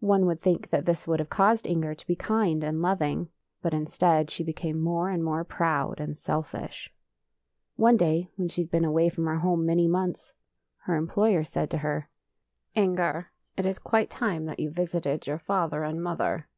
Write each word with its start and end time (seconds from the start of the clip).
One 0.00 0.26
would 0.26 0.40
think 0.42 0.70
that 0.70 0.84
this 0.84 1.06
would 1.06 1.20
have 1.20 1.30
caused 1.30 1.64
Inger 1.64 1.94
to 1.94 2.06
be 2.08 2.16
kind 2.16 2.64
and 2.64 2.82
loving, 2.82 3.28
but 3.62 3.72
in 3.72 3.86
stead 3.86 4.28
she 4.28 4.42
became 4.42 4.80
more 4.82 5.08
and 5.10 5.22
more 5.22 5.44
proud 5.44 6.00
and 6.00 6.16
selfish. 6.18 6.92
One 7.76 7.96
day, 7.96 8.28
when 8.34 8.48
she 8.48 8.62
had 8.62 8.70
been 8.72 8.84
away 8.84 9.10
from 9.10 9.26
her 9.26 9.38
home 9.38 9.64
many 9.64 9.86
months, 9.86 10.32
her 10.86 10.96
employer 10.96 11.44
said 11.44 11.70
to 11.70 11.76
[21] 11.78 12.08
FAVORITE 12.74 12.74
FAIRY 12.74 12.86
TALES 12.86 12.98
RETOLD 12.98 12.98
her," 12.98 13.14
Inger, 13.14 13.30
it 13.56 13.66
is 13.70 13.78
quite 13.78 14.10
time 14.10 14.44
that 14.46 14.58
you 14.58 14.70
visited 14.70 15.26
your 15.28 15.38
father 15.38 15.84
and 15.84 16.02
mother." 16.02 16.48